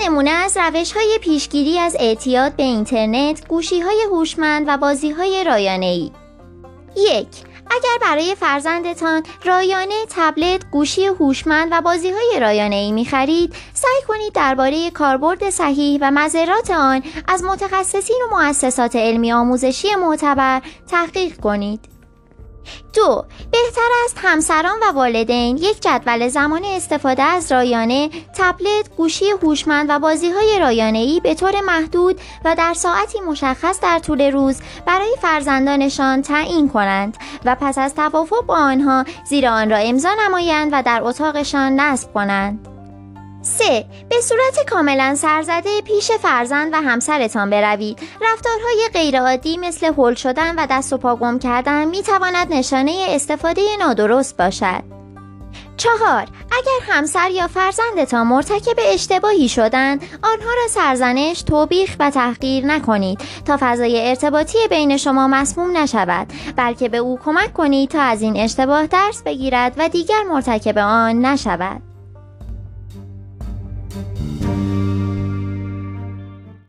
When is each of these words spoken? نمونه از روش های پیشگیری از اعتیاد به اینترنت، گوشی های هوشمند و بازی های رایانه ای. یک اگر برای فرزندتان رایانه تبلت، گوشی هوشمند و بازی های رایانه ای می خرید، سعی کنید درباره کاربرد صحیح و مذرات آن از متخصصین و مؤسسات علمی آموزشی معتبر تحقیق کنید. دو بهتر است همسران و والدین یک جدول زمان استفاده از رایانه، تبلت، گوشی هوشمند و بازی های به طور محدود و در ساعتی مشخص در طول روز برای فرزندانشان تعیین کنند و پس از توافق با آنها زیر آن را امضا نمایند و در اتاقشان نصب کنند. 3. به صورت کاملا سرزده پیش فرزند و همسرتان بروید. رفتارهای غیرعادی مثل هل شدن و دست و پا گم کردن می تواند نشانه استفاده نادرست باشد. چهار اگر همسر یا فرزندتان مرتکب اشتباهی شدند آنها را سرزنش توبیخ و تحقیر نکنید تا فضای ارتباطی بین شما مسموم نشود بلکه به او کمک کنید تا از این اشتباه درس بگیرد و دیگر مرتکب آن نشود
نمونه 0.00 0.30
از 0.30 0.56
روش 0.56 0.92
های 0.92 1.18
پیشگیری 1.20 1.78
از 1.78 1.96
اعتیاد 1.98 2.56
به 2.56 2.62
اینترنت، 2.62 3.48
گوشی 3.48 3.80
های 3.80 4.02
هوشمند 4.10 4.64
و 4.68 4.76
بازی 4.76 5.10
های 5.10 5.44
رایانه 5.44 5.86
ای. 5.86 6.10
یک 6.96 7.26
اگر 7.70 7.98
برای 8.00 8.34
فرزندتان 8.34 9.22
رایانه 9.44 9.94
تبلت، 10.10 10.70
گوشی 10.70 11.06
هوشمند 11.06 11.68
و 11.72 11.80
بازی 11.80 12.10
های 12.10 12.40
رایانه 12.40 12.76
ای 12.76 12.92
می 12.92 13.04
خرید، 13.04 13.54
سعی 13.74 14.02
کنید 14.08 14.32
درباره 14.32 14.90
کاربرد 14.90 15.50
صحیح 15.50 15.98
و 16.02 16.10
مذرات 16.10 16.70
آن 16.70 17.02
از 17.28 17.44
متخصصین 17.44 18.22
و 18.32 18.36
مؤسسات 18.36 18.96
علمی 18.96 19.32
آموزشی 19.32 19.94
معتبر 19.94 20.62
تحقیق 20.88 21.40
کنید. 21.40 21.80
دو 22.94 23.24
بهتر 23.50 23.88
است 24.04 24.18
همسران 24.22 24.78
و 24.82 24.92
والدین 24.92 25.56
یک 25.56 25.80
جدول 25.80 26.28
زمان 26.28 26.64
استفاده 26.64 27.22
از 27.22 27.52
رایانه، 27.52 28.10
تبلت، 28.38 28.96
گوشی 28.96 29.30
هوشمند 29.42 29.86
و 29.90 29.98
بازی 29.98 30.30
های 30.30 31.20
به 31.20 31.34
طور 31.34 31.60
محدود 31.60 32.20
و 32.44 32.54
در 32.54 32.74
ساعتی 32.74 33.20
مشخص 33.20 33.80
در 33.80 33.98
طول 33.98 34.22
روز 34.22 34.60
برای 34.86 35.16
فرزندانشان 35.22 36.22
تعیین 36.22 36.68
کنند 36.68 37.16
و 37.44 37.56
پس 37.60 37.78
از 37.78 37.94
توافق 37.94 38.46
با 38.46 38.54
آنها 38.54 39.04
زیر 39.24 39.46
آن 39.46 39.70
را 39.70 39.76
امضا 39.76 40.10
نمایند 40.26 40.70
و 40.72 40.82
در 40.82 41.00
اتاقشان 41.02 41.80
نصب 41.80 42.12
کنند. 42.12 42.71
3. 43.42 43.84
به 44.08 44.20
صورت 44.20 44.70
کاملا 44.70 45.14
سرزده 45.14 45.80
پیش 45.80 46.10
فرزند 46.10 46.72
و 46.72 46.76
همسرتان 46.76 47.50
بروید. 47.50 47.98
رفتارهای 48.20 48.88
غیرعادی 48.92 49.56
مثل 49.56 49.92
هل 49.98 50.14
شدن 50.14 50.54
و 50.58 50.66
دست 50.70 50.92
و 50.92 50.98
پا 50.98 51.16
گم 51.16 51.38
کردن 51.38 51.84
می 51.84 52.02
تواند 52.02 52.52
نشانه 52.54 53.06
استفاده 53.08 53.62
نادرست 53.78 54.36
باشد. 54.36 54.82
چهار 55.76 56.26
اگر 56.52 56.92
همسر 56.92 57.30
یا 57.30 57.46
فرزندتان 57.46 58.26
مرتکب 58.26 58.76
اشتباهی 58.78 59.48
شدند 59.48 60.02
آنها 60.22 60.50
را 60.50 60.68
سرزنش 60.68 61.42
توبیخ 61.42 61.96
و 62.00 62.10
تحقیر 62.10 62.66
نکنید 62.66 63.20
تا 63.44 63.58
فضای 63.60 64.08
ارتباطی 64.08 64.58
بین 64.70 64.96
شما 64.96 65.28
مسموم 65.28 65.76
نشود 65.76 66.26
بلکه 66.56 66.88
به 66.88 66.98
او 66.98 67.18
کمک 67.24 67.52
کنید 67.52 67.90
تا 67.90 68.00
از 68.00 68.22
این 68.22 68.36
اشتباه 68.36 68.86
درس 68.86 69.22
بگیرد 69.22 69.74
و 69.78 69.88
دیگر 69.88 70.22
مرتکب 70.30 70.78
آن 70.78 71.24
نشود 71.24 71.91